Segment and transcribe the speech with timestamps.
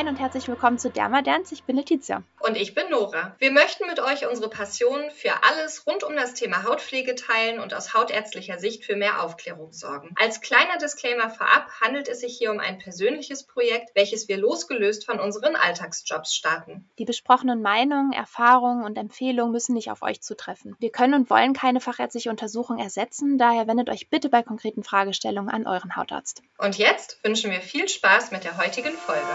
[0.00, 1.52] Moin und herzlich willkommen zu Dermadance.
[1.52, 2.22] Ich bin Letizia.
[2.38, 3.36] Und ich bin Nora.
[3.38, 7.74] Wir möchten mit euch unsere Passion für alles rund um das Thema Hautpflege teilen und
[7.74, 10.14] aus hautärztlicher Sicht für mehr Aufklärung sorgen.
[10.18, 15.04] Als kleiner Disclaimer vorab handelt es sich hier um ein persönliches Projekt, welches wir losgelöst
[15.04, 16.88] von unseren Alltagsjobs starten.
[16.98, 20.76] Die besprochenen Meinungen, Erfahrungen und Empfehlungen müssen nicht auf euch zutreffen.
[20.78, 25.50] Wir können und wollen keine fachärztliche Untersuchung ersetzen, daher wendet euch bitte bei konkreten Fragestellungen
[25.50, 26.42] an euren Hautarzt.
[26.56, 29.28] Und jetzt wünschen wir viel Spaß mit der heutigen Folge.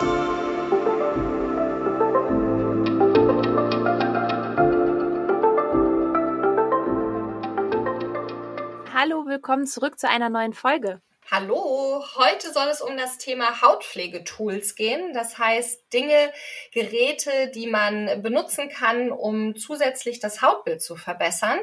[0.00, 0.06] Hallo,
[9.26, 11.00] willkommen zurück zu einer neuen Folge.
[11.30, 15.12] Hallo, heute soll es um das Thema Hautpflegetools gehen.
[15.12, 16.32] Das heißt Dinge,
[16.72, 21.58] Geräte, die man benutzen kann, um zusätzlich das Hautbild zu verbessern.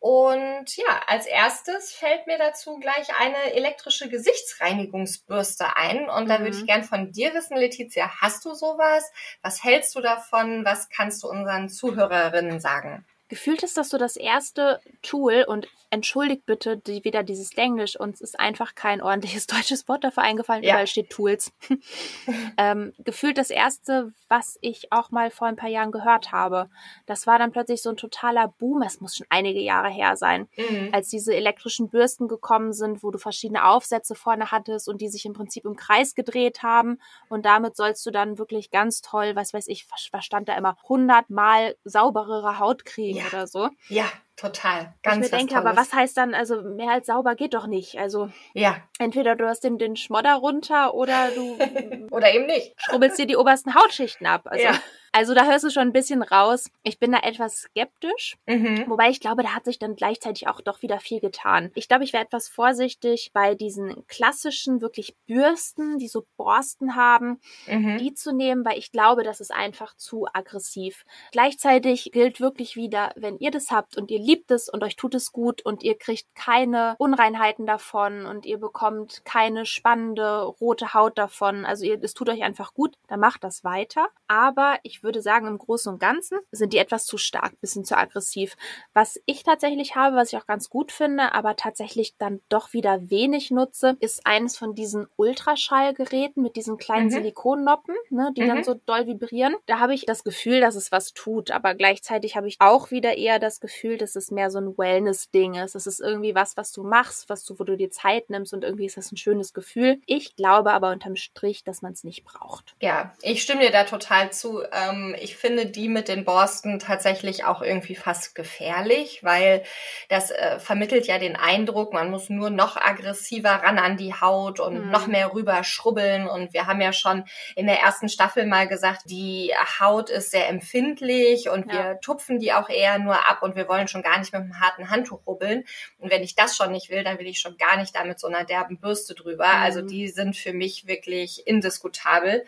[0.00, 6.08] Und ja, als erstes fällt mir dazu gleich eine elektrische Gesichtsreinigungsbürste ein.
[6.08, 6.66] Und da würde ich mhm.
[6.66, 9.10] gern von dir wissen, Letizia, hast du sowas?
[9.42, 10.64] Was hältst du davon?
[10.64, 13.04] Was kannst du unseren Zuhörerinnen sagen?
[13.28, 18.20] Gefühlt ist das so das erste Tool und entschuldigt bitte die, wieder dieses Englisch, uns
[18.20, 20.70] ist einfach kein ordentliches deutsches Wort dafür eingefallen, ja.
[20.70, 21.52] überall steht Tools.
[22.56, 26.68] ähm, gefühlt das erste, was ich auch mal vor ein paar Jahren gehört habe.
[27.06, 30.48] Das war dann plötzlich so ein totaler Boom, es muss schon einige Jahre her sein,
[30.56, 30.90] mhm.
[30.92, 35.24] als diese elektrischen Bürsten gekommen sind, wo du verschiedene Aufsätze vorne hattest und die sich
[35.24, 39.52] im Prinzip im Kreis gedreht haben und damit sollst du dann wirklich ganz toll, was
[39.52, 43.26] weiß ich, was stand da immer, hundertmal sauberere Haut kriegen ja.
[43.28, 43.68] oder so.
[43.88, 44.06] Ja.
[44.38, 44.94] Total.
[45.02, 45.66] Ganz ich mir denke, Tolles.
[45.66, 47.98] aber was heißt dann, also mehr als sauber geht doch nicht.
[47.98, 48.76] Also ja.
[49.00, 51.58] entweder du hast den, den Schmodder runter oder du
[52.12, 52.72] oder eben nicht.
[52.76, 54.42] Schrubbelst dir die obersten Hautschichten ab.
[54.44, 54.78] Also ja.
[55.12, 56.70] Also da hörst du schon ein bisschen raus.
[56.82, 58.36] Ich bin da etwas skeptisch.
[58.46, 58.84] Mhm.
[58.88, 61.70] Wobei ich glaube, da hat sich dann gleichzeitig auch doch wieder viel getan.
[61.74, 67.40] Ich glaube, ich wäre etwas vorsichtig bei diesen klassischen, wirklich Bürsten, die so Borsten haben,
[67.66, 67.98] mhm.
[67.98, 71.04] die zu nehmen, weil ich glaube, das ist einfach zu aggressiv.
[71.32, 75.14] Gleichzeitig gilt wirklich wieder, wenn ihr das habt und ihr liebt es und euch tut
[75.14, 81.18] es gut und ihr kriegt keine Unreinheiten davon und ihr bekommt keine spannende rote Haut
[81.18, 84.08] davon, also ihr, es tut euch einfach gut, dann macht das weiter.
[84.26, 87.96] Aber ich würde sagen, im Großen und Ganzen sind die etwas zu stark, bisschen zu
[87.96, 88.56] aggressiv.
[88.94, 93.10] Was ich tatsächlich habe, was ich auch ganz gut finde, aber tatsächlich dann doch wieder
[93.10, 97.10] wenig nutze, ist eines von diesen Ultraschallgeräten mit diesen kleinen mhm.
[97.10, 98.48] Silikonnoppen, ne, die mhm.
[98.48, 99.56] dann so doll vibrieren.
[99.66, 103.16] Da habe ich das Gefühl, dass es was tut, aber gleichzeitig habe ich auch wieder
[103.16, 105.74] eher das Gefühl, dass es mehr so ein Wellness-Ding ist.
[105.74, 108.64] Es ist irgendwie was, was du machst, was du, wo du dir Zeit nimmst und
[108.64, 110.00] irgendwie ist das ein schönes Gefühl.
[110.06, 112.74] Ich glaube aber unterm Strich, dass man es nicht braucht.
[112.80, 114.62] Ja, ich stimme dir da total zu.
[114.90, 119.62] Ähm ich finde die mit den Borsten tatsächlich auch irgendwie fast gefährlich, weil
[120.08, 124.60] das äh, vermittelt ja den Eindruck, man muss nur noch aggressiver ran an die Haut
[124.60, 124.90] und mhm.
[124.90, 126.26] noch mehr rüber schrubbeln.
[126.28, 127.24] Und wir haben ja schon
[127.56, 131.72] in der ersten Staffel mal gesagt, die Haut ist sehr empfindlich und ja.
[131.72, 134.60] wir tupfen die auch eher nur ab und wir wollen schon gar nicht mit einem
[134.60, 135.64] harten Handtuch rubbeln.
[135.98, 138.18] Und wenn ich das schon nicht will, dann will ich schon gar nicht da mit
[138.20, 139.48] so einer derben Bürste drüber.
[139.48, 139.62] Mhm.
[139.62, 142.44] Also die sind für mich wirklich indiskutabel.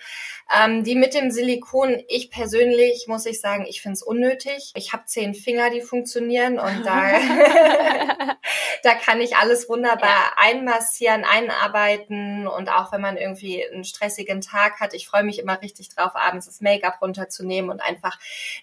[0.54, 4.72] Ähm, die mit dem Silikon, ich persönlich muss ich sagen, ich finde es unnötig.
[4.74, 7.12] Ich habe zehn Finger, die funktionieren und da,
[8.82, 10.32] da kann ich alles wunderbar ja.
[10.36, 15.60] einmassieren, einarbeiten und auch wenn man irgendwie einen stressigen Tag hat, ich freue mich immer
[15.60, 18.19] richtig drauf, abends das Make-up runterzunehmen und einfach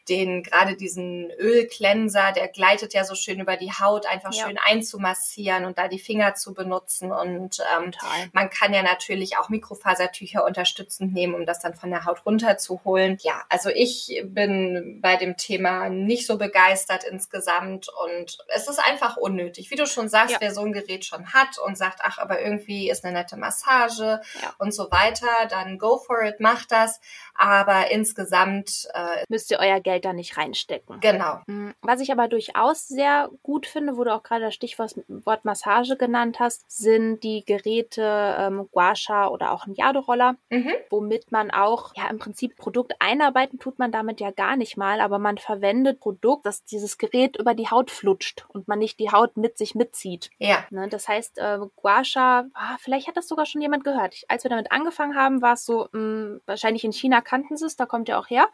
[0.10, 4.46] den, gerade diesen Ölcleanser, der gleitet ja so schön über die Haut, einfach ja.
[4.46, 7.92] schön einzumassieren und da die Finger zu benutzen und ähm,
[8.32, 13.18] man kann ja natürlich auch Mikrofasertücher unterstützend nehmen, um das dann von der Haut runterzuholen.
[13.22, 19.18] Ja, also ich bin bei dem Thema nicht so begeistert insgesamt und es ist einfach
[19.18, 19.72] unnötig.
[19.72, 20.38] Wie du schon sagst, ja.
[20.40, 24.22] wer so ein Gerät schon hat und sagt, ach, aber irgendwie ist eine nette Massage
[24.42, 24.54] ja.
[24.58, 27.00] und so weiter, dann go for it, macht das.
[27.36, 31.00] Aber insgesamt äh, müsst ihr euer Geld da nicht reinstecken.
[31.00, 31.40] Genau.
[31.48, 31.74] Mhm.
[31.82, 36.40] Was ich aber durchaus sehr gut finde, wo du auch gerade das Stichwort Massage genannt
[36.40, 40.74] hast, sind die Geräte ähm, Guasha oder auch ein Jadoroller, mhm.
[40.90, 44.76] womit man auch ja im Prinzip Produkt einarbeitet Arbeiten tut man damit ja gar nicht
[44.78, 49.00] mal, aber man verwendet Produkt, dass dieses Gerät über die Haut flutscht und man nicht
[49.00, 50.30] die Haut mit sich mitzieht.
[50.38, 50.66] Ja.
[50.70, 54.14] Ne, das heißt, äh, Guasha, ah, vielleicht hat das sogar schon jemand gehört.
[54.14, 57.56] Ich, als wir damit angefangen haben, war es so, mh, hm, wahrscheinlich in China kannten
[57.56, 58.48] sie es, da kommt er auch her.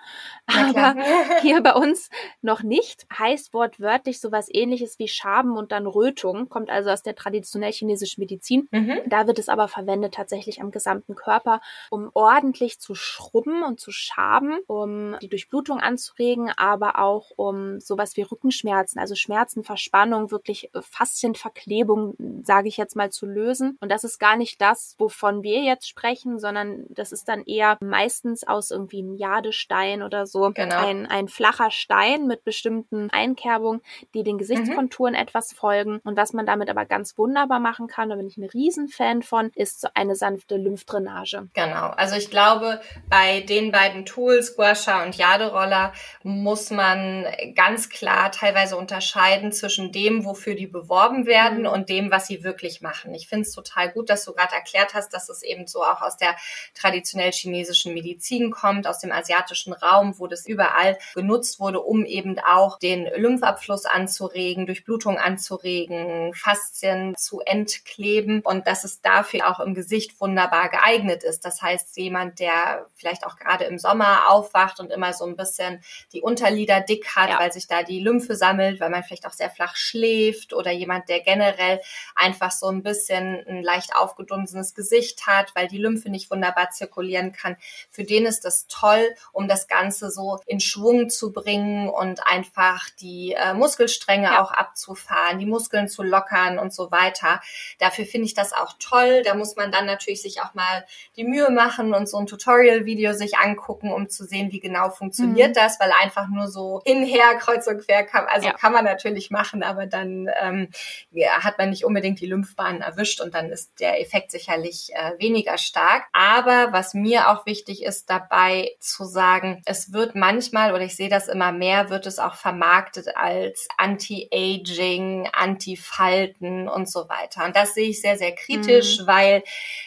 [0.46, 0.96] Aber
[1.42, 2.10] hier bei uns
[2.42, 3.06] noch nicht.
[3.18, 8.22] Heißt wortwörtlich sowas ähnliches wie Schaben und dann Rötung, kommt also aus der traditionell chinesischen
[8.22, 8.68] Medizin.
[8.72, 9.00] Mhm.
[9.08, 13.92] Da wird es aber verwendet tatsächlich am gesamten Körper, um ordentlich zu schrubben und zu
[13.92, 20.70] schaben, um die Durchblutung anzuregen, aber auch um sowas wie Rückenschmerzen, also Schmerzen, Verspannung, wirklich
[20.82, 23.78] Faszienverklebung, sage ich jetzt mal, zu lösen.
[23.80, 27.78] Und das ist gar nicht das, wovon wir jetzt sprechen, sondern das ist dann eher
[27.82, 30.86] meistens aus irgendwie einem Jadestein oder so genau.
[30.86, 33.82] ein, ein flacher Stein mit bestimmten Einkerbungen,
[34.14, 35.20] die den Gesichtskonturen mhm.
[35.20, 36.00] etwas folgen.
[36.04, 39.52] Und was man damit aber ganz wunderbar machen kann, da bin ich ein Riesenfan von,
[39.56, 41.50] ist so eine sanfte Lymphdrainage.
[41.54, 41.90] Genau.
[41.90, 45.94] Also ich glaube, bei den beiden Tools, Guasha und Jaderoller,
[46.24, 52.26] muss man ganz klar teilweise unterscheiden zwischen dem, wofür die beworben werden und dem, was
[52.26, 53.14] sie wirklich machen.
[53.14, 56.02] Ich finde es total gut, dass du gerade erklärt hast, dass es eben so auch
[56.02, 56.36] aus der
[56.74, 62.40] traditionell chinesischen Medizin kommt, aus dem asiatischen Raum, wo das überall genutzt wurde, um eben
[62.40, 69.76] auch den Lymphabfluss anzuregen, Durchblutung anzuregen, Faszien zu entkleben und dass es dafür auch im
[69.76, 71.46] Gesicht wunderbar geeignet ist.
[71.46, 75.82] Das heißt, jemand, der vielleicht auch gerade im Sommer aufwacht und immer so ein bisschen
[76.12, 77.40] die Unterlider dick hat, ja.
[77.40, 81.10] weil sich da die Lymphe sammelt, weil man vielleicht auch sehr flach schläft oder jemand,
[81.10, 81.82] der generell
[82.16, 87.32] einfach so ein bisschen ein leicht aufgedunsenes Gesicht hat, weil die Lymphe nicht wunderbar zirkulieren
[87.32, 87.58] kann.
[87.90, 92.90] Für den ist das toll, um das Ganze so in Schwung zu bringen und einfach
[93.00, 94.42] die äh, Muskelstränge ja.
[94.42, 97.42] auch abzufahren, die Muskeln zu lockern und so weiter.
[97.80, 99.22] Dafür finde ich das auch toll.
[99.24, 103.14] Da muss man dann natürlich sich auch mal die Mühe machen und so ein Tutorial-Video
[103.14, 105.54] sich angucken, um zu sehen, wie genau funktioniert mhm.
[105.54, 108.54] das, weil einfach nur so hinher, kreuz und quer kann, also ja.
[108.54, 110.70] kann man natürlich machen, aber dann ähm,
[111.12, 115.20] ja, hat man nicht unbedingt die Lymphbahnen erwischt und dann ist der Effekt sicherlich äh,
[115.20, 116.06] weniger stark.
[116.14, 121.10] Aber was mir auch wichtig ist dabei zu sagen, es wird manchmal oder ich sehe
[121.10, 127.46] das immer mehr, wird es auch vermarktet als Anti-Aging, Anti-Falten und so weiter.
[127.46, 129.08] Und das sehe ich sehr, sehr kritisch, mhm.
[129.08, 129.44] weil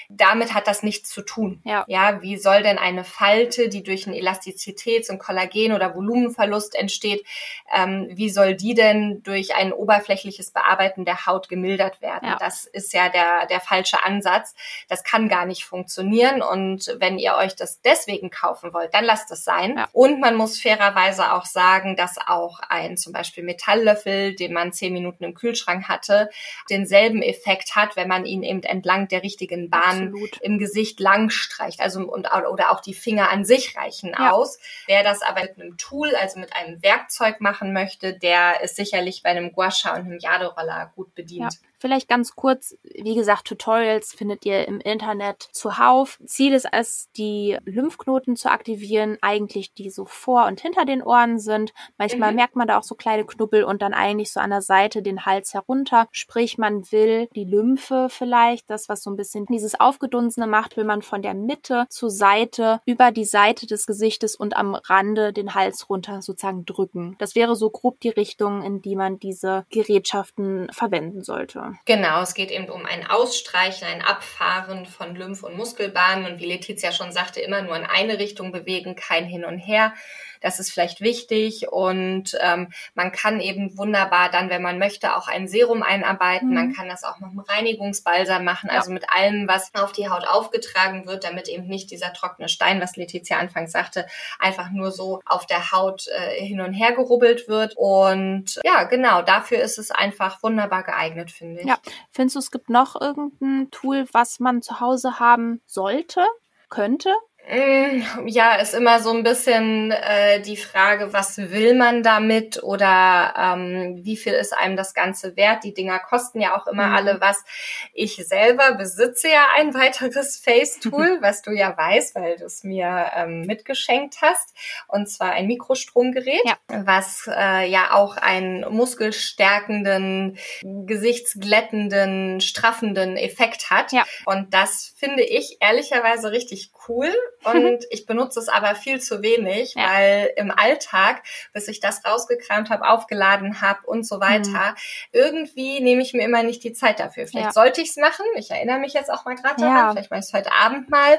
[0.08, 1.60] damit hat das nichts zu tun.
[1.64, 1.84] Ja.
[1.88, 7.26] ja, wie soll denn eine Falte, die durch einen Elastizitäts- und Kollagen- oder Volumenverlust entsteht,
[7.74, 12.28] ähm, wie soll die denn durch ein oberflächliches Bearbeiten der Haut gemildert werden?
[12.28, 12.36] Ja.
[12.38, 14.54] Das ist ja der, der falsche Ansatz.
[14.88, 16.42] Das kann gar nicht funktionieren.
[16.42, 19.76] Und wenn ihr euch das deswegen kaufen wollt, dann lasst es sein.
[19.76, 19.88] Ja.
[19.92, 24.92] Und man muss fairerweise auch sagen, dass auch ein zum Beispiel Metalllöffel, den man zehn
[24.92, 26.30] Minuten im Kühlschrank hatte,
[26.70, 30.38] denselben Effekt hat, wenn man ihn eben entlang der richtigen Bahn Absolut.
[30.40, 31.80] im Gesicht lang streicht.
[31.80, 34.32] Also und, oder auch die Finger an sich reichen ja.
[34.32, 34.58] aus.
[34.86, 39.22] Wer das aber mit einem Tool, also mit einem Werkzeug machen möchte, der ist sicherlich
[39.22, 41.52] bei einem Guasha und einem Jade-Roller gut bedient.
[41.54, 41.58] Ja.
[41.78, 46.18] Vielleicht ganz kurz, wie gesagt, Tutorials findet ihr im Internet zuhauf.
[46.24, 51.38] Ziel ist es, die Lymphknoten zu aktivieren, eigentlich die so vor und hinter den Ohren
[51.38, 51.72] sind.
[51.98, 52.36] Manchmal mhm.
[52.36, 55.26] merkt man da auch so kleine Knubbel und dann eigentlich so an der Seite den
[55.26, 56.08] Hals herunter.
[56.12, 60.84] Sprich, man will die Lymphe vielleicht, das was so ein bisschen dieses Aufgedunsene macht, will
[60.84, 65.54] man von der Mitte zur Seite über die Seite des Gesichtes und am Rande den
[65.54, 67.16] Hals runter sozusagen drücken.
[67.18, 71.65] Das wäre so grob die Richtung, in die man diese Gerätschaften verwenden sollte.
[71.84, 76.46] Genau, es geht eben um ein Ausstreichen, ein Abfahren von Lymph- und Muskelbahnen und wie
[76.46, 79.94] Letizia schon sagte, immer nur in eine Richtung bewegen, kein Hin und Her.
[80.40, 85.28] Das ist vielleicht wichtig und ähm, man kann eben wunderbar dann, wenn man möchte, auch
[85.28, 86.48] ein Serum einarbeiten.
[86.48, 86.54] Mhm.
[86.54, 90.26] Man kann das auch mit einem Reinigungsbalsam machen, also mit allem, was auf die Haut
[90.26, 94.06] aufgetragen wird, damit eben nicht dieser trockene Stein, was Letizia anfangs sagte,
[94.38, 97.74] einfach nur so auf der Haut äh, hin und her gerubbelt wird.
[97.76, 101.66] Und ja, genau, dafür ist es einfach wunderbar geeignet, finde ich.
[101.66, 101.78] Ja,
[102.10, 106.24] findest du, es gibt noch irgendein Tool, was man zu Hause haben sollte,
[106.68, 107.14] könnte?
[107.48, 113.34] Mm, ja, ist immer so ein bisschen äh, die Frage, was will man damit oder
[113.38, 115.62] ähm, wie viel ist einem das Ganze wert?
[115.62, 116.94] Die Dinger kosten ja auch immer mhm.
[116.94, 117.44] alle was.
[117.92, 123.12] Ich selber besitze ja ein weiteres Face-Tool, was du ja weißt, weil du es mir
[123.14, 124.52] ähm, mitgeschenkt hast,
[124.88, 126.56] und zwar ein Mikrostromgerät, ja.
[126.68, 133.92] was äh, ja auch einen muskelstärkenden, gesichtsglättenden, straffenden Effekt hat.
[133.92, 134.04] Ja.
[134.24, 137.14] Und das finde ich ehrlicherweise richtig cool
[137.46, 139.88] und ich benutze es aber viel zu wenig, ja.
[139.88, 141.22] weil im Alltag,
[141.52, 144.76] bis ich das rausgekramt habe, aufgeladen habe und so weiter, mhm.
[145.12, 147.26] irgendwie nehme ich mir immer nicht die Zeit dafür.
[147.26, 147.52] Vielleicht ja.
[147.52, 148.24] sollte ich es machen.
[148.36, 149.76] Ich erinnere mich jetzt auch mal gerade daran.
[149.76, 149.92] Ja.
[149.92, 151.18] Vielleicht mache ich es heute Abend mal.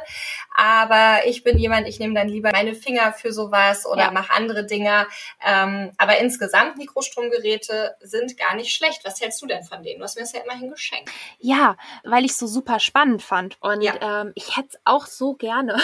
[0.55, 4.65] Aber ich bin jemand, ich nehme dann lieber meine Finger für sowas oder mache andere
[4.65, 5.07] Dinge.
[5.45, 9.05] Ähm, aber insgesamt Mikrostromgeräte sind gar nicht schlecht.
[9.05, 9.99] Was hältst du denn von denen?
[9.99, 11.11] Du hast mir das ja immerhin geschenkt.
[11.39, 13.57] Ja, weil ich es so super spannend fand.
[13.61, 15.77] Und ähm, ich hätte es auch so gerne.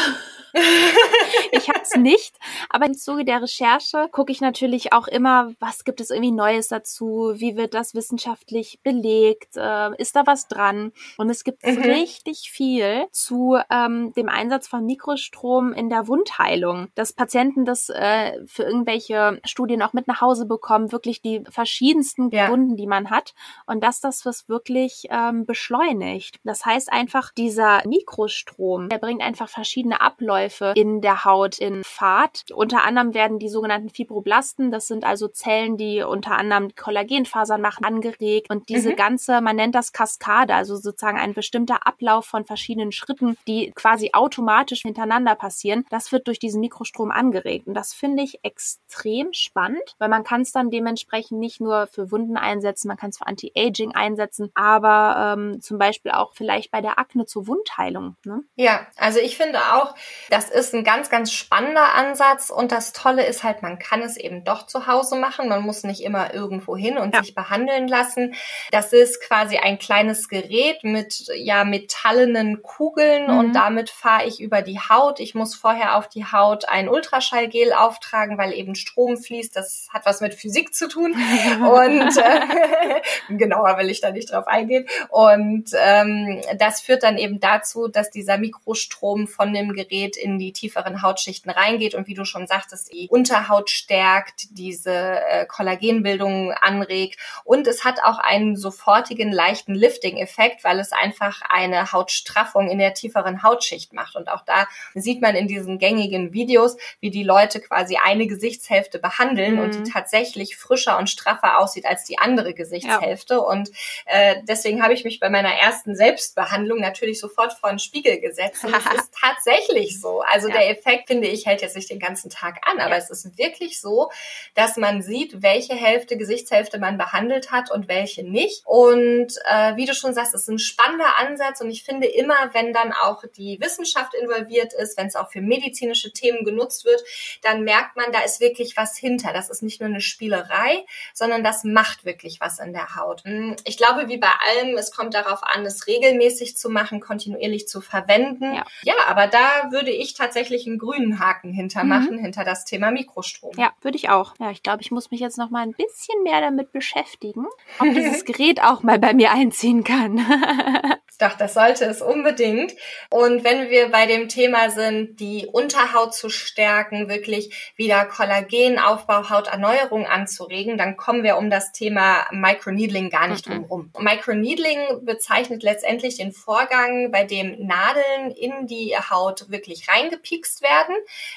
[1.52, 2.36] ich habe es nicht,
[2.70, 6.68] aber im Zuge der Recherche gucke ich natürlich auch immer, was gibt es irgendwie Neues
[6.68, 10.92] dazu, wie wird das wissenschaftlich belegt, äh, ist da was dran?
[11.18, 11.82] Und es gibt mhm.
[11.82, 18.40] richtig viel zu ähm, dem Einsatz von Mikrostrom in der Wundheilung, dass Patienten das äh,
[18.46, 22.50] für irgendwelche Studien auch mit nach Hause bekommen, wirklich die verschiedensten ja.
[22.50, 23.34] Wunden, die man hat
[23.66, 26.40] und dass das was wirklich ähm, beschleunigt.
[26.44, 32.51] Das heißt einfach, dieser Mikrostrom, der bringt einfach verschiedene Abläufe in der Haut in Fahrt.
[32.53, 37.84] Unter anderem werden die sogenannten Fibroblasten, das sind also Zellen, die unter anderem Kollagenfasern machen,
[37.84, 38.96] angeregt und diese mhm.
[38.96, 44.12] ganze, man nennt das Kaskade, also sozusagen ein bestimmter Ablauf von verschiedenen Schritten, die quasi
[44.13, 49.96] automatisch hintereinander passieren, das wird durch diesen Mikrostrom angeregt und das finde ich extrem spannend,
[49.98, 53.27] weil man kann es dann dementsprechend nicht nur für Wunden einsetzen, man kann es für
[53.27, 58.15] Anti-Aging einsetzen, aber ähm, zum Beispiel auch vielleicht bei der Akne zur Wundheilung.
[58.25, 58.43] Ne?
[58.55, 59.96] Ja, also ich finde auch,
[60.29, 64.17] das ist ein ganz, ganz spannender Ansatz und das Tolle ist halt, man kann es
[64.17, 65.50] eben doch zu Hause machen.
[65.50, 67.22] Man muss nicht immer irgendwo hin und ja.
[67.22, 68.33] sich behandeln lassen.
[68.72, 73.38] Das ist quasi ein kleines Gerät mit ja metallenen Kugeln mhm.
[73.38, 75.19] und damit fahre ich über die Haut.
[75.19, 79.55] Ich muss vorher auf die Haut ein Ultraschallgel auftragen, weil eben Strom fließt.
[79.55, 81.13] Das hat was mit Physik zu tun
[81.60, 84.88] und äh, genauer will ich da nicht drauf eingehen.
[85.10, 90.53] Und ähm, das führt dann eben dazu, dass dieser Mikrostrom von dem Gerät in die
[90.53, 97.19] tieferen Hautschichten reingeht und wie du schon sagtest, die Unterhaut stärkt, diese äh, Kollagenbildung anregt
[97.43, 102.93] und es hat auch einen sofortigen leichten Lifting-Effekt, weil es einfach eine Hautstraffung in der
[102.93, 104.15] tieferen Hautschicht macht.
[104.15, 109.00] Und auch da sieht man in diesen gängigen Videos, wie die Leute quasi eine Gesichtshälfte
[109.00, 109.59] behandeln mhm.
[109.59, 109.91] und die mhm.
[109.91, 113.35] tatsächlich frischer und straffer aussieht als die andere Gesichtshälfte.
[113.35, 113.39] Ja.
[113.39, 113.69] Und
[114.05, 118.63] äh, deswegen habe ich mich bei meiner ersten Selbstbehandlung natürlich sofort vor den Spiegel gesetzt.
[118.63, 120.22] Und es ist tatsächlich so.
[120.22, 120.56] Also ja.
[120.56, 122.98] der Effekt, finde ich, hält jetzt nicht den ganzen Tag an, aber ja.
[122.98, 124.12] es ist wirklich so,
[124.56, 128.63] dass man sieht, welche Hälfte, Gesichtshälfte man behandelt hat und welche nicht.
[128.66, 132.54] Und äh, wie du schon sagst, es ist ein spannender Ansatz und ich finde immer,
[132.54, 137.04] wenn dann auch die Wissenschaft involviert ist, wenn es auch für medizinische Themen genutzt wird,
[137.42, 139.34] dann merkt man, da ist wirklich was hinter.
[139.34, 143.24] Das ist nicht nur eine Spielerei, sondern das macht wirklich was in der Haut.
[143.24, 147.68] Hm, ich glaube, wie bei allem, es kommt darauf an, es regelmäßig zu machen, kontinuierlich
[147.68, 148.54] zu verwenden.
[148.54, 152.20] Ja, ja aber da würde ich tatsächlich einen grünen Haken hintermachen, mhm.
[152.20, 153.51] hinter das Thema Mikrostrom.
[153.58, 154.36] Ja, würde ich auch.
[154.39, 157.46] Ja, ich glaube, ich muss mich jetzt noch mal ein bisschen mehr damit beschäftigen,
[157.80, 160.25] ob dieses Gerät auch mal bei mir einziehen kann.
[161.20, 162.74] Doch, das sollte es unbedingt.
[163.10, 170.06] Und wenn wir bei dem Thema sind, die Unterhaut zu stärken, wirklich wieder Kollagenaufbau, Hauterneuerung
[170.06, 173.53] anzuregen, dann kommen wir um das Thema Microneedling gar nicht mhm.
[173.53, 173.92] drum rum.
[174.00, 180.96] Microneedling bezeichnet letztendlich den Vorgang, bei dem Nadeln in die Haut wirklich reingepikst werden.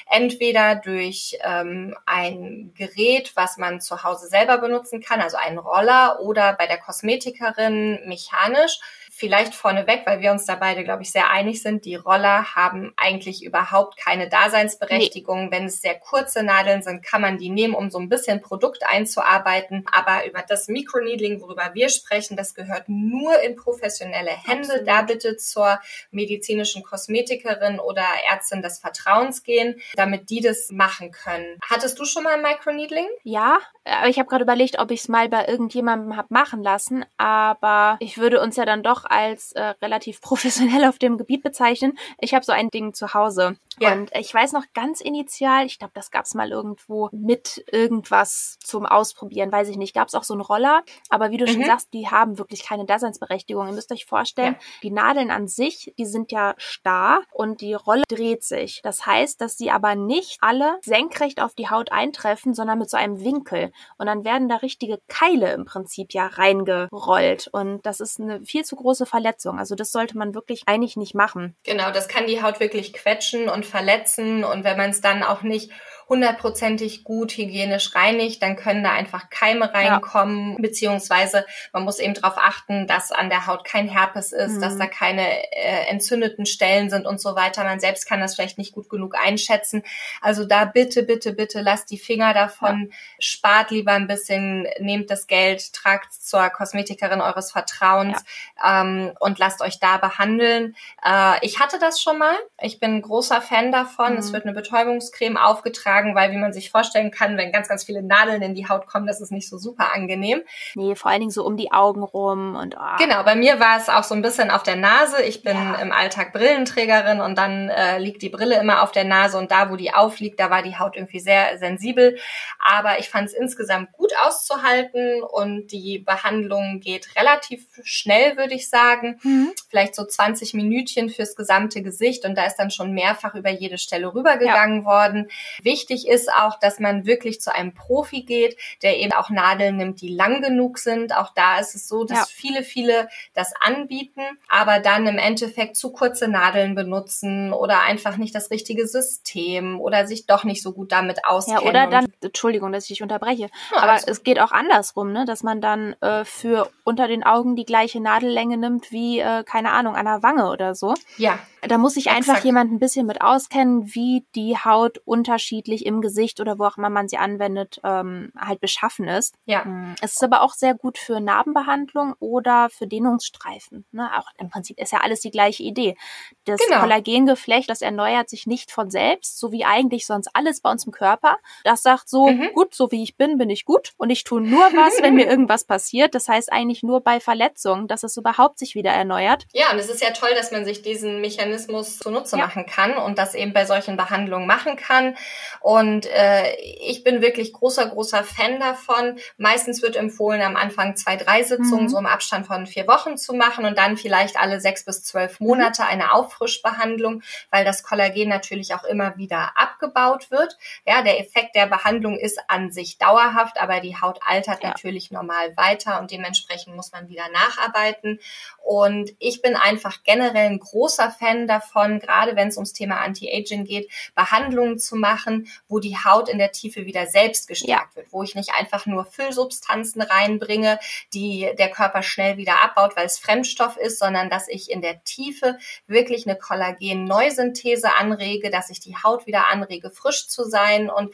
[0.09, 6.19] Entweder durch ähm, ein Gerät, was man zu Hause selber benutzen kann, also einen Roller
[6.21, 8.79] oder bei der Kosmetikerin mechanisch
[9.17, 12.93] vielleicht vorneweg, weil wir uns da beide, glaube ich, sehr einig sind, die Roller haben
[12.97, 15.45] eigentlich überhaupt keine Daseinsberechtigung.
[15.45, 15.51] Nee.
[15.51, 18.83] Wenn es sehr kurze Nadeln sind, kann man die nehmen, um so ein bisschen Produkt
[18.87, 19.85] einzuarbeiten.
[19.91, 24.67] Aber über das Microneedling, worüber wir sprechen, das gehört nur in professionelle Hände.
[24.67, 24.87] Absolut.
[24.87, 25.79] Da bitte zur
[26.11, 31.57] medizinischen Kosmetikerin oder Ärztin des Vertrauens gehen, damit die das machen können.
[31.67, 33.07] Hattest du schon mal ein Microneedling?
[33.23, 37.03] Ja, aber ich habe gerade überlegt, ob ich es mal bei irgendjemandem hab machen lassen.
[37.17, 41.97] Aber ich würde uns ja dann doch als äh, relativ professionell auf dem Gebiet bezeichnen.
[42.19, 43.57] Ich habe so ein Ding zu Hause.
[43.79, 43.93] Ja.
[43.93, 48.85] Und ich weiß noch ganz initial, ich glaube, das gab's mal irgendwo mit irgendwas zum
[48.85, 49.93] Ausprobieren, weiß ich nicht.
[49.93, 51.49] Gab's auch so einen Roller, aber wie du mhm.
[51.51, 53.67] schon sagst, die haben wirklich keine Daseinsberechtigung.
[53.67, 54.67] Ihr müsst euch vorstellen, ja.
[54.83, 58.81] die Nadeln an sich, die sind ja starr und die Rolle dreht sich.
[58.83, 62.97] Das heißt, dass sie aber nicht alle senkrecht auf die Haut eintreffen, sondern mit so
[62.97, 63.71] einem Winkel.
[63.97, 67.47] Und dann werden da richtige Keile im Prinzip ja reingerollt.
[67.51, 69.59] Und das ist eine viel zu große Verletzung.
[69.59, 71.55] Also das sollte man wirklich eigentlich nicht machen.
[71.63, 75.43] Genau, das kann die Haut wirklich quetschen und verletzen und wenn man es dann auch
[75.43, 75.71] nicht
[76.09, 80.57] hundertprozentig gut hygienisch reinigt, dann können da einfach Keime reinkommen, ja.
[80.61, 84.61] beziehungsweise man muss eben darauf achten, dass an der Haut kein Herpes ist, mhm.
[84.61, 87.63] dass da keine äh, entzündeten Stellen sind und so weiter.
[87.63, 89.83] Man selbst kann das vielleicht nicht gut genug einschätzen.
[90.21, 92.95] Also da bitte, bitte, bitte lasst die Finger davon, ja.
[93.19, 98.23] spart lieber ein bisschen, nehmt das Geld, tragt zur Kosmetikerin eures Vertrauens
[98.63, 98.81] ja.
[98.81, 100.75] ähm, und lasst euch da behandeln.
[101.05, 102.35] Äh, ich hatte das schon mal.
[102.61, 104.13] Ich bin großer Fan davon.
[104.13, 104.19] Mhm.
[104.19, 107.83] Es wird eine Betäubungscreme aufgetragen tragen, weil wie man sich vorstellen kann, wenn ganz, ganz
[107.83, 110.41] viele Nadeln in die Haut kommen, das ist nicht so super angenehm.
[110.75, 112.97] Nee, vor allen Dingen so um die Augen rum und oh.
[112.97, 115.21] Genau, bei mir war es auch so ein bisschen auf der Nase.
[115.23, 115.75] Ich bin ja.
[115.75, 119.69] im Alltag Brillenträgerin und dann äh, liegt die Brille immer auf der Nase und da,
[119.71, 122.17] wo die aufliegt, da war die Haut irgendwie sehr sensibel.
[122.59, 128.69] Aber ich fand es insgesamt gut auszuhalten und die Behandlung geht relativ schnell, würde ich
[128.69, 129.19] sagen.
[129.23, 129.51] Mhm.
[129.69, 133.77] Vielleicht so 20 Minütchen fürs gesamte Gesicht und da ist dann schon mehrfach über jede
[133.77, 134.85] Stelle rübergegangen ja.
[134.85, 135.29] worden.
[135.61, 140.01] Wichtig ist auch, dass man wirklich zu einem Profi geht, der eben auch Nadeln nimmt,
[140.01, 141.15] die lang genug sind.
[141.15, 142.25] Auch da ist es so, dass ja.
[142.29, 148.35] viele, viele das anbieten, aber dann im Endeffekt zu kurze Nadeln benutzen oder einfach nicht
[148.35, 151.63] das richtige System oder sich doch nicht so gut damit auskennen.
[151.63, 155.25] Ja, oder dann, Entschuldigung, dass ich dich unterbreche, ja, aber es geht auch andersrum, ne,
[155.25, 159.71] dass man dann äh, für unter den Augen die gleiche Nadellänge nimmt wie, äh, keine
[159.71, 160.93] Ahnung, an der Wange oder so.
[161.17, 161.37] Ja.
[161.61, 166.39] Da muss sich einfach jemand ein bisschen mit auskennen, wie die Haut unterschiedlich im Gesicht
[166.39, 169.35] oder wo auch immer man sie anwendet, ähm, halt beschaffen ist.
[169.45, 169.65] Ja.
[169.65, 173.85] Hm, es ist aber auch sehr gut für Narbenbehandlung oder für Dehnungsstreifen.
[173.91, 174.09] Ne?
[174.17, 175.97] Auch im Prinzip ist ja alles die gleiche Idee.
[176.45, 176.79] Das genau.
[176.79, 180.93] Kollagengeflecht, das erneuert sich nicht von selbst, so wie eigentlich sonst alles bei uns im
[180.93, 181.37] Körper.
[181.65, 182.51] Das sagt so, mhm.
[182.53, 185.27] gut, so wie ich bin, bin ich gut und ich tue nur was, wenn mir
[185.27, 186.15] irgendwas passiert.
[186.15, 189.45] Das heißt eigentlich nur bei Verletzungen, dass es überhaupt sich wieder erneuert.
[189.53, 192.45] Ja, und es ist ja toll, dass man sich diesen Mechanismus zunutze ja.
[192.45, 195.15] machen kann und das eben bei solchen Behandlungen machen kann.
[195.59, 199.17] Und äh, ich bin wirklich großer, großer Fan davon.
[199.37, 201.89] Meistens wird empfohlen, am Anfang zwei, drei Sitzungen mhm.
[201.89, 205.39] so im Abstand von vier Wochen zu machen und dann vielleicht alle sechs bis zwölf
[205.39, 205.47] mhm.
[205.47, 210.57] Monate eine Auffrischbehandlung, weil das Kollagen natürlich auch immer wieder abgebaut wird.
[210.85, 214.69] Ja, der Effekt der Behandlung ist an sich dauerhaft, aber die Haut altert ja.
[214.69, 218.19] natürlich normal weiter und dementsprechend muss man wieder nacharbeiten.
[218.63, 223.65] Und ich bin einfach generell ein großer Fan davon, gerade wenn es ums Thema Anti-Aging
[223.65, 227.95] geht, Behandlungen zu machen, wo die Haut in der Tiefe wieder selbst gestärkt ja.
[227.95, 230.79] wird, wo ich nicht einfach nur Füllsubstanzen reinbringe,
[231.13, 235.03] die der Körper schnell wieder abbaut, weil es Fremdstoff ist, sondern dass ich in der
[235.03, 235.57] Tiefe
[235.87, 240.89] wirklich eine Kollagen-Neusynthese anrege, dass ich die Haut wieder anrege, frisch zu sein.
[240.89, 241.13] Und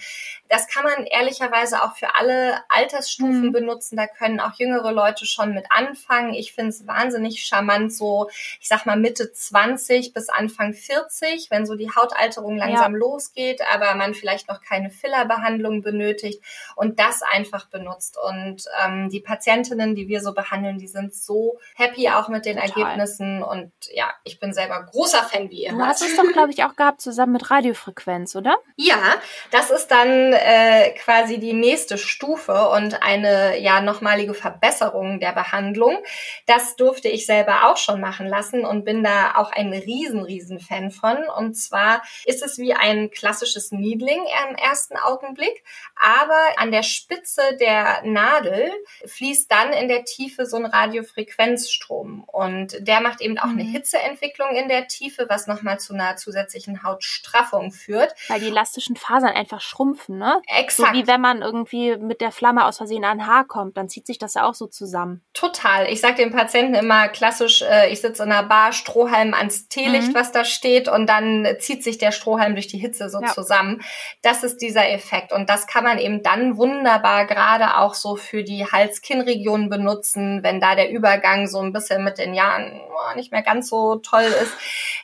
[0.49, 3.51] das kann man ehrlicherweise auch für alle Altersstufen mhm.
[3.51, 3.97] benutzen.
[3.97, 6.33] Da können auch jüngere Leute schon mit anfangen.
[6.33, 11.65] Ich finde es wahnsinnig charmant, so, ich sag mal Mitte 20 bis Anfang 40, wenn
[11.65, 12.97] so die Hautalterung langsam ja.
[12.97, 16.41] losgeht, aber man vielleicht noch keine Fillerbehandlung benötigt
[16.75, 18.17] und das einfach benutzt.
[18.17, 22.57] Und ähm, die Patientinnen, die wir so behandeln, die sind so happy auch mit den
[22.57, 22.69] Total.
[22.69, 25.71] Ergebnissen und ja, ich bin selber großer Fan wie ihr.
[25.71, 28.57] Du hast es doch, glaube ich, auch gehabt zusammen mit Radiofrequenz, oder?
[28.75, 29.15] Ja,
[29.51, 35.97] das ist dann äh, quasi die nächste Stufe und eine ja nochmalige Verbesserung der Behandlung.
[36.45, 40.59] Das durfte ich selber auch schon machen lassen und bin da auch ein riesen, riesen
[40.59, 41.17] Fan von.
[41.37, 45.63] Und zwar ist es wie ein klassisches Needling im ersten Augenblick,
[45.95, 48.71] aber an der Spitze der Nadel
[49.05, 53.71] fließt dann in der Tiefe so ein Radiofrequenzstrom und der macht eben auch eine mhm.
[53.71, 58.13] Hitzeentwicklung in der Tiefe, was nochmal zu einer zusätzlichen Hautstraffung führt.
[58.27, 60.41] Weil die elastischen Fasern einfach schrumpfen, ne?
[60.47, 60.93] Exakt.
[60.93, 63.89] So wie wenn man irgendwie mit der Flamme aus Versehen an ein Haar kommt, dann
[63.89, 65.12] zieht sich das ja auch so zusammen.
[65.33, 65.91] Total.
[65.91, 70.09] Ich sage den Patienten immer, klassisch, äh, ich sitze in einer Bar, Strohhalm ans Teelicht,
[70.09, 70.13] mhm.
[70.13, 73.29] was da steht, und dann zieht sich der Strohhalm durch die Hitze so ja.
[73.29, 73.81] zusammen.
[74.21, 75.31] Das ist dieser Effekt.
[75.31, 80.61] Und das kann man eben dann wunderbar gerade auch so für die Hals-Kinn-Region benutzen, wenn
[80.61, 84.23] da der Übergang so ein bisschen mit den Jahren oh, nicht mehr ganz so toll
[84.23, 84.53] ist.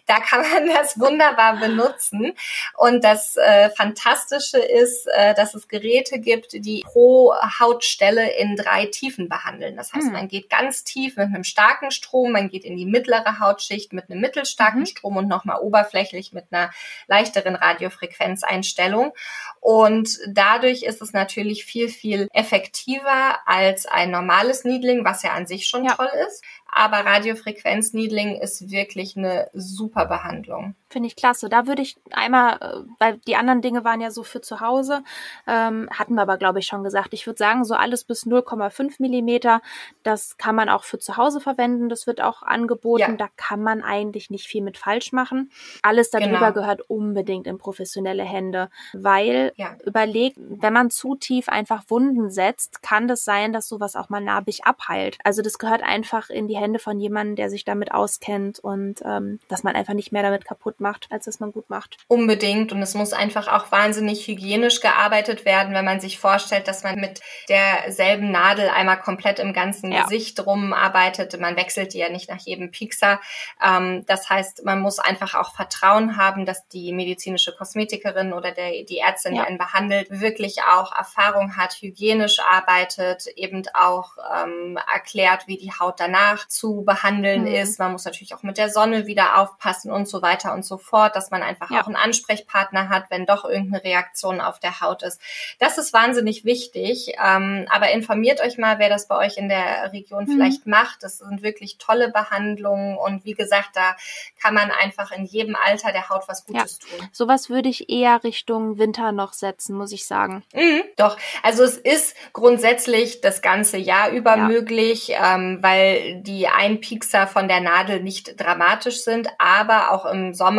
[0.05, 2.33] Da kann man das wunderbar benutzen.
[2.77, 8.85] Und das äh, Fantastische ist, äh, dass es Geräte gibt, die pro Hautstelle in drei
[8.85, 9.75] Tiefen behandeln.
[9.75, 10.13] Das heißt, mhm.
[10.13, 14.09] man geht ganz tief mit einem starken Strom, man geht in die mittlere Hautschicht mit
[14.09, 14.85] einem mittelstarken mhm.
[14.85, 16.71] Strom und nochmal oberflächlich mit einer
[17.07, 19.13] leichteren Radiofrequenzeinstellung.
[19.59, 25.47] Und dadurch ist es natürlich viel, viel effektiver als ein normales Needling, was ja an
[25.47, 25.95] sich schon ja.
[25.95, 26.43] toll ist.
[26.71, 30.75] Aber Radiofrequenzneedling ist wirklich eine super Behandlung.
[30.89, 31.49] Finde ich klasse.
[31.49, 35.03] Da würde ich einmal, äh, weil die anderen Dinge waren ja so für zu Hause,
[35.47, 37.13] ähm, hatten wir aber, glaube ich, schon gesagt.
[37.13, 39.61] Ich würde sagen, so alles bis 0,5 Millimeter,
[40.03, 41.89] das kann man auch für zu Hause verwenden.
[41.89, 43.01] Das wird auch angeboten.
[43.01, 43.11] Ja.
[43.11, 45.51] Da kann man eigentlich nicht viel mit falsch machen.
[45.83, 46.53] Alles darüber genau.
[46.53, 49.75] gehört unbedingt in professionelle Hände, weil ja.
[49.85, 54.21] überlegt, wenn man zu tief einfach Wunden setzt, kann das sein, dass sowas auch mal
[54.21, 55.17] narbig abheilt.
[55.23, 59.39] Also das gehört einfach in die Hände von jemandem, der sich damit auskennt und ähm,
[59.47, 61.97] dass man einfach nicht mehr damit kaputt kaputt macht, als dass man gut macht.
[62.07, 62.71] Unbedingt.
[62.71, 66.99] Und es muss einfach auch wahnsinnig hygienisch gearbeitet werden, wenn man sich vorstellt, dass man
[66.99, 70.03] mit derselben Nadel einmal komplett im ganzen ja.
[70.03, 71.39] Gesicht rumarbeitet.
[71.39, 73.19] Man wechselt die ja nicht nach jedem Piekser.
[73.63, 78.83] Ähm, das heißt, man muss einfach auch Vertrauen haben, dass die medizinische Kosmetikerin oder der,
[78.83, 79.41] die Ärztin, ja.
[79.41, 85.71] die einen behandelt, wirklich auch Erfahrung hat, hygienisch arbeitet, eben auch ähm, erklärt, wie die
[85.71, 87.47] Haut danach zu behandeln mhm.
[87.47, 87.79] ist.
[87.79, 91.15] Man muss natürlich auch mit der Sonne wieder aufpassen und so weiter und so fort,
[91.15, 91.81] dass man einfach ja.
[91.81, 95.19] auch einen Ansprechpartner hat, wenn doch irgendeine Reaktion auf der Haut ist.
[95.59, 97.13] Das ist wahnsinnig wichtig.
[97.23, 100.31] Ähm, aber informiert euch mal, wer das bei euch in der Region mhm.
[100.31, 101.03] vielleicht macht.
[101.03, 103.95] Das sind wirklich tolle Behandlungen und wie gesagt, da
[104.41, 106.97] kann man einfach in jedem Alter der Haut was Gutes ja.
[106.97, 107.09] tun.
[107.11, 110.43] Sowas würde ich eher Richtung Winter noch setzen, muss ich sagen.
[110.53, 114.47] Mhm, doch, also es ist grundsätzlich das ganze Jahr über ja.
[114.47, 120.58] möglich, ähm, weil die Einpiekser von der Nadel nicht dramatisch sind, aber auch im Sommer,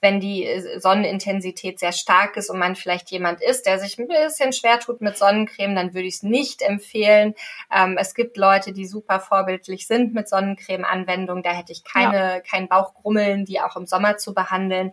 [0.00, 4.52] wenn die Sonnenintensität sehr stark ist und man vielleicht jemand ist, der sich ein bisschen
[4.52, 7.34] schwer tut mit Sonnencreme, dann würde ich es nicht empfehlen.
[7.74, 12.40] Ähm, es gibt Leute, die super vorbildlich sind mit Sonnencreme-Anwendung, da hätte ich keine, ja.
[12.40, 14.92] keinen Bauchgrummeln, die auch im Sommer zu behandeln.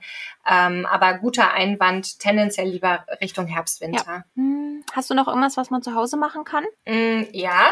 [0.50, 4.04] Ähm, aber guter Einwand, tendenziell lieber Richtung Herbst, Winter.
[4.06, 4.24] Ja.
[4.36, 6.66] Hm, hast du noch irgendwas, was man zu Hause machen kann?
[6.86, 7.70] Mm, ja,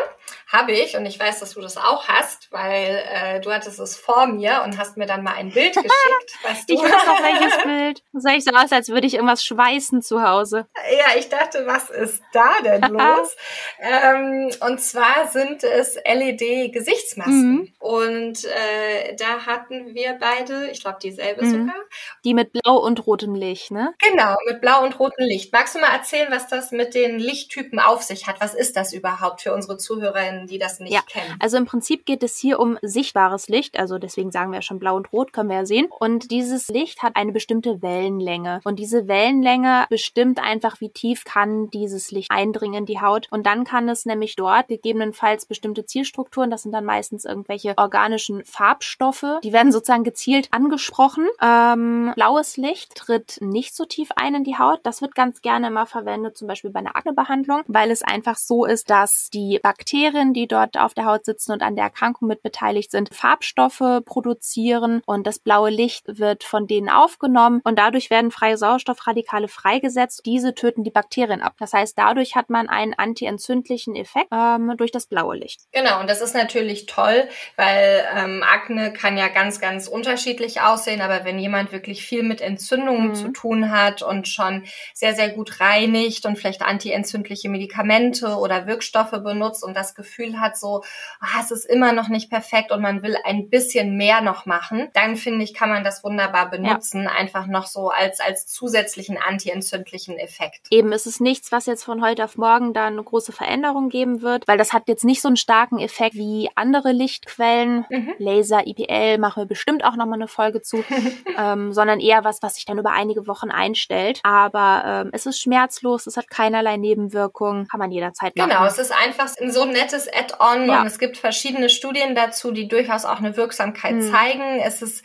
[0.48, 3.98] habe ich und ich weiß, dass du das auch hast, weil äh, du hattest es
[3.98, 6.44] vor mir und hast mir dann mal ein Bild geschickt.
[6.44, 6.74] weißt du?
[6.74, 8.04] Ich weiß noch welches Bild.
[8.13, 10.68] Das sah ich so aus, als würde ich irgendwas schweißen zu Hause.
[10.92, 13.36] Ja, ich dachte, was ist da denn los?
[13.80, 17.74] ähm, und zwar sind es LED-Gesichtsmasken mhm.
[17.80, 21.52] und äh, da hatten wir beide, ich glaube dieselbe mhm.
[21.52, 21.76] sogar.
[22.24, 23.94] Die mit blau und rotem Licht, ne?
[24.00, 25.52] Genau, mit blau und rotem Licht.
[25.52, 28.40] Magst du mal erzählen, was das mit den Lichttypen auf sich hat?
[28.40, 29.78] Was ist das überhaupt für unsere
[30.18, 31.36] Zuhörerinnen, die das nicht ja, kennen?
[31.40, 34.80] Also im Prinzip geht es hier um sichtbares Licht, also deswegen sagen wir ja schon
[34.80, 35.88] blau und rot, können wir ja sehen.
[36.00, 38.62] Und dieses Licht hat eine bestimmte Wellenlänge.
[38.64, 43.28] Und diese Wellenlänge bestimmt einfach, wie tief kann dieses Licht eindringen in die Haut.
[43.32, 48.44] Und dann kann es nämlich dort gegebenenfalls bestimmte Zielstrukturen, das sind dann meistens irgendwelche organischen
[48.44, 51.28] Farbstoffe, die werden sozusagen gezielt angesprochen.
[51.42, 54.80] Ähm, blaues Licht tritt nicht so tief ein in die Haut.
[54.84, 58.66] Das wird ganz gerne immer verwendet, zum Beispiel bei einer Aknebehandlung, weil es einfach so
[58.66, 62.41] ist, dass die Bakterien, die dort auf der Haut sitzen und an der Erkrankung mit
[62.41, 68.32] beteiligt sind, Farbstoffe produzieren und das blaue Licht wird von denen aufgenommen und dadurch werden
[68.32, 70.22] freie Sauerstoffradikale freigesetzt.
[70.26, 71.56] Diese töten die Bakterien ab.
[71.60, 75.62] Das heißt, dadurch hat man einen antientzündlichen Effekt ähm, durch das blaue Licht.
[75.72, 81.02] Genau, und das ist natürlich toll, weil ähm, Akne kann ja ganz, ganz unterschiedlich aussehen,
[81.02, 83.15] aber wenn jemand wirklich viel mit Entzündungen mhm.
[83.15, 89.12] zu tun hat und schon sehr, sehr gut reinigt und vielleicht antientzündliche Medikamente oder Wirkstoffe
[89.12, 90.84] benutzt und das Gefühl hat, so,
[91.20, 94.90] ah, es ist immer noch nicht perfekt und man will ein bisschen mehr noch machen,
[94.94, 97.12] dann finde ich, kann man das wunderbar benutzen, ja.
[97.12, 100.68] einfach noch so als, als zusätzlichen antientzündlichen Effekt.
[100.70, 104.22] Eben ist es nichts, was jetzt von heute auf morgen da eine große Veränderung geben
[104.22, 108.14] wird, weil das hat jetzt nicht so einen starken Effekt wie andere Lichtquellen, mhm.
[108.20, 110.84] Laser, IPL, machen wir bestimmt auch nochmal eine Folge zu,
[111.38, 114.20] ähm, sondern eher was, was sich dann über einige Wochen einstellt.
[114.24, 118.50] Aber ähm, es ist schmerzlos, es hat keinerlei Nebenwirkungen, kann man jederzeit machen.
[118.50, 120.82] Genau, es ist einfach so ein nettes Add-on ja.
[120.82, 124.12] und es gibt verschiedene Studien dazu, die durchaus auch eine Wirksamkeit mhm.
[124.12, 124.60] zeigen.
[124.63, 125.04] Es ist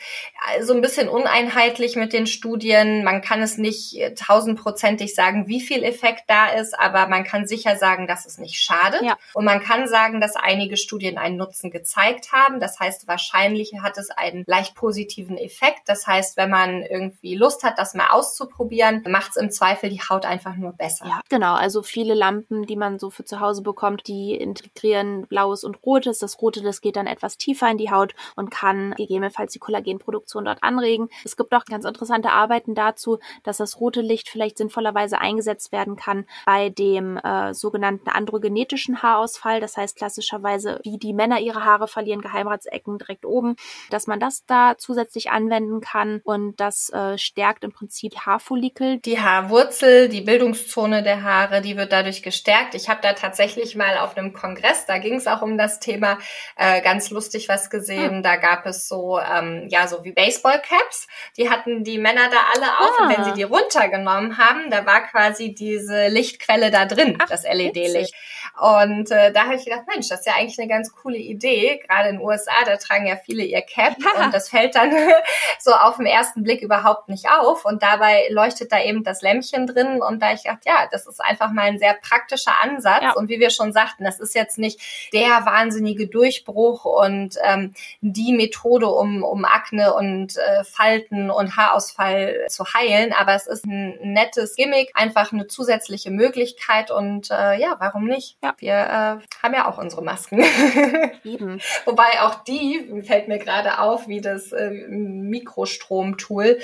[0.56, 3.04] äh, so ein bisschen uneinheitlich mit den Studien.
[3.04, 7.46] Man kann es nicht äh, tausendprozentig sagen, wie viel Effekt da ist, aber man kann
[7.46, 9.02] sicher sagen, dass es nicht schadet.
[9.02, 9.16] Ja.
[9.34, 12.60] Und man kann sagen, dass einige Studien einen Nutzen gezeigt haben.
[12.60, 15.82] Das heißt, wahrscheinlich hat es einen leicht positiven Effekt.
[15.86, 20.00] Das heißt, wenn man irgendwie Lust hat, das mal auszuprobieren, macht es im Zweifel die
[20.00, 21.06] Haut einfach nur besser.
[21.06, 21.54] Ja, genau.
[21.54, 24.34] Also viele Lampen, die man so für zu Hause bekommt, die
[24.72, 26.18] integrieren blaues und rotes.
[26.18, 30.44] Das rote, das geht dann etwas tiefer in die Haut und kann gegebenenfalls die Kollagenproduktion
[30.44, 31.08] dort anregen.
[31.24, 35.96] Es gibt auch ganz interessante Arbeiten dazu, dass das rote Licht vielleicht sinnvollerweise eingesetzt werden
[35.96, 39.60] kann bei dem äh, sogenannten androgenetischen Haarausfall.
[39.60, 43.56] Das heißt klassischerweise, wie die Männer ihre Haare verlieren, Geheimratsecken direkt oben,
[43.90, 48.98] dass man das da zusätzlich anwenden kann und das äh, stärkt im Prinzip Haarfollikel.
[48.98, 52.74] Die Haarwurzel, die Bildungszone der Haare, die wird dadurch gestärkt.
[52.74, 54.51] Ich habe da tatsächlich mal auf einem Kongress,
[54.86, 56.18] da ging es auch um das Thema,
[56.56, 58.16] äh, ganz lustig was gesehen.
[58.16, 58.22] Hm.
[58.22, 61.06] Da gab es so, ähm, ja, so wie Baseballcaps.
[61.36, 63.02] Die hatten die Männer da alle auf ah.
[63.02, 67.44] und wenn sie die runtergenommen haben, da war quasi diese Lichtquelle da drin, Ach, das
[67.44, 68.14] LED-Licht.
[68.60, 71.80] Und äh, da habe ich gedacht, Mensch, das ist ja eigentlich eine ganz coole Idee.
[71.86, 74.24] Gerade in den USA, da tragen ja viele ihr Cap ja.
[74.24, 74.92] und das fällt dann
[75.58, 77.64] so auf den ersten Blick überhaupt nicht auf.
[77.64, 80.02] Und dabei leuchtet da eben das Lämpchen drin.
[80.02, 83.02] Und da ich gedacht, ja, das ist einfach mal ein sehr praktischer Ansatz.
[83.02, 83.12] Ja.
[83.12, 84.80] Und wie wir schon sagten, das ist jetzt nicht
[85.12, 92.46] der wahnsinnige Durchbruch und ähm, die Methode, um, um Akne und äh, Falten und Haarausfall
[92.48, 93.12] zu heilen.
[93.12, 96.90] Aber es ist ein nettes Gimmick, einfach eine zusätzliche Möglichkeit.
[96.90, 98.36] Und äh, ja, warum nicht?
[98.42, 98.54] Ja.
[98.58, 100.44] Wir äh, haben ja auch unsere Masken.
[101.24, 101.60] Eben.
[101.84, 106.58] Wobei auch die, fällt mir gerade auf, wie das äh, Mikrostrom-Tool,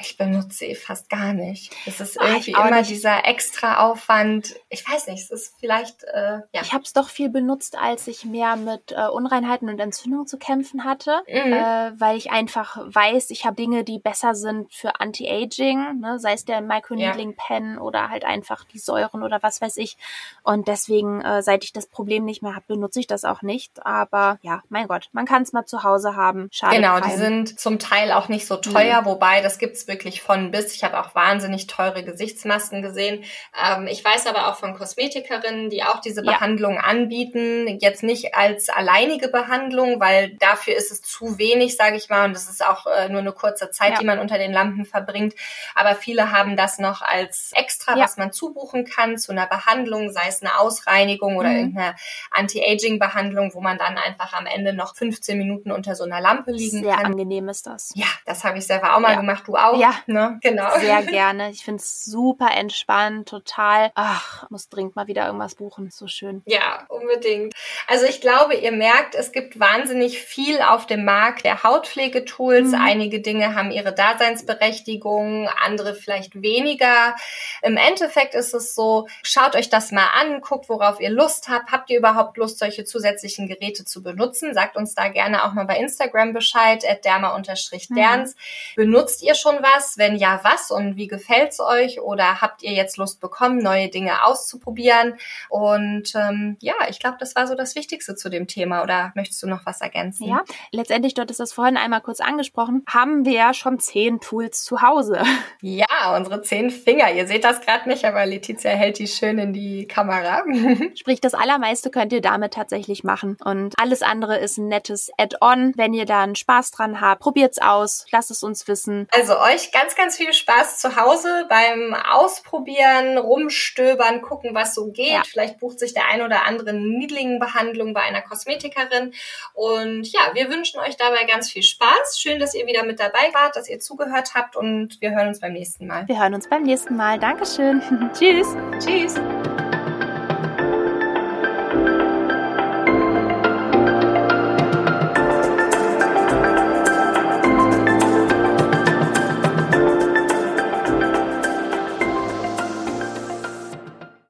[0.00, 1.74] ich benutze sie fast gar nicht.
[1.86, 2.90] Es ist ah, irgendwie immer nicht.
[2.90, 4.54] dieser extra Aufwand.
[4.68, 6.62] Ich weiß nicht, es ist vielleicht, äh, ja.
[6.62, 10.38] Ich habe es doch viel benutzt, als ich mehr mit äh, Unreinheiten und Entzündungen zu
[10.38, 11.52] kämpfen hatte, mhm.
[11.52, 16.20] äh, weil ich einfach weiß, ich habe Dinge, die besser sind für Anti-Aging, ne?
[16.20, 17.80] sei es der Microneedling-Pen ja.
[17.80, 19.96] oder halt einfach die Säuren oder was weiß ich.
[20.44, 23.84] Und deswegen, äh, seit ich das Problem nicht mehr habe, benutze ich das auch nicht.
[23.84, 26.48] Aber ja, mein Gott, man kann es mal zu Hause haben.
[26.52, 26.76] Schade.
[26.76, 27.10] Genau, keinem.
[27.10, 29.06] die sind zum Teil auch nicht so teuer, mhm.
[29.06, 30.74] wobei das gibt's wirklich von bis.
[30.74, 33.24] Ich habe auch wahnsinnig teure Gesichtsmasken gesehen.
[33.66, 36.32] Ähm, ich weiß aber auch von Kosmetikerinnen, die auch diese ja.
[36.32, 37.78] Behandlung anbieten.
[37.80, 42.26] Jetzt nicht als alleinige Behandlung, weil dafür ist es zu wenig, sage ich mal.
[42.26, 43.98] Und das ist auch äh, nur eine kurze Zeit, ja.
[43.98, 45.34] die man unter den Lampen verbringt.
[45.74, 48.04] Aber viele haben das noch als extra, ja.
[48.04, 51.56] was man zubuchen kann zu einer Behandlung, sei es eine Ausreinigung oder mhm.
[51.56, 51.96] irgendeine
[52.30, 56.82] Anti-Aging-Behandlung, wo man dann einfach am Ende noch 15 Minuten unter so einer Lampe liegen
[56.82, 56.98] Sehr kann.
[56.98, 57.92] Sehr angenehm ist das.
[57.94, 59.44] Ja, das habe ich selber auch mal gemacht.
[59.46, 59.77] Du auch?
[59.80, 60.38] Ja, ne?
[60.42, 60.78] genau.
[60.78, 61.50] Sehr gerne.
[61.50, 63.90] Ich finde es super entspannt, total.
[63.94, 65.90] Ach, muss dringend mal wieder irgendwas buchen.
[65.90, 66.42] So schön.
[66.46, 67.54] Ja, unbedingt.
[67.86, 72.68] Also ich glaube, ihr merkt, es gibt wahnsinnig viel auf dem Markt der Hautpflegetools.
[72.68, 72.80] Mhm.
[72.80, 77.14] Einige Dinge haben ihre Daseinsberechtigung, andere vielleicht weniger.
[77.62, 81.72] Im Endeffekt ist es so, schaut euch das mal an, guckt, worauf ihr Lust habt.
[81.72, 84.54] Habt ihr überhaupt Lust, solche zusätzlichen Geräte zu benutzen?
[84.54, 88.34] Sagt uns da gerne auch mal bei Instagram Bescheid, at derma-derns.
[88.34, 88.38] Mhm.
[88.76, 89.67] Benutzt ihr schon was?
[89.74, 89.98] Was?
[89.98, 92.00] Wenn ja, was und wie gefällt's euch?
[92.00, 95.14] Oder habt ihr jetzt Lust bekommen, neue Dinge auszuprobieren?
[95.48, 98.82] Und ähm, ja, ich glaube, das war so das Wichtigste zu dem Thema.
[98.82, 100.28] Oder möchtest du noch was ergänzen?
[100.28, 104.62] Ja, letztendlich, dort ist das vorhin einmal kurz angesprochen, haben wir ja schon zehn Tools
[104.62, 105.22] zu Hause.
[105.60, 107.12] Ja, unsere zehn Finger.
[107.12, 110.44] Ihr seht das gerade nicht, aber Letizia hält die schön in die Kamera.
[110.94, 113.36] Sprich, das Allermeiste könnt ihr damit tatsächlich machen.
[113.44, 115.72] Und alles andere ist ein nettes Add-on.
[115.76, 119.08] Wenn ihr da einen Spaß dran habt, probiert's aus, lasst es uns wissen.
[119.12, 124.90] Also euch euch ganz, ganz viel Spaß zu Hause beim Ausprobieren, Rumstöbern, gucken, was so
[124.92, 125.10] geht.
[125.10, 125.22] Ja.
[125.26, 129.12] Vielleicht bucht sich der ein oder andere Niedlingenbehandlung bei einer Kosmetikerin.
[129.54, 132.18] Und ja, wir wünschen euch dabei ganz viel Spaß.
[132.18, 135.40] Schön, dass ihr wieder mit dabei wart, dass ihr zugehört habt und wir hören uns
[135.40, 136.06] beim nächsten Mal.
[136.06, 137.18] Wir hören uns beim nächsten Mal.
[137.18, 137.82] Dankeschön.
[138.14, 138.46] Tschüss.
[138.78, 139.14] Tschüss.